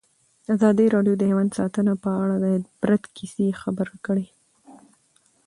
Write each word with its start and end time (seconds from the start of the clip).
ازادي 0.53 0.85
راډیو 0.95 1.15
د 1.17 1.21
حیوان 1.29 1.49
ساتنه 1.57 1.93
په 2.03 2.09
اړه 2.23 2.35
د 2.43 2.45
عبرت 2.57 3.03
کیسې 3.17 3.47
خبر 3.61 3.87
کړي. 4.05 4.27